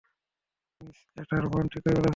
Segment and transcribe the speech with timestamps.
[0.81, 2.09] Miss Otterbourne ঠিকই বলেছেন।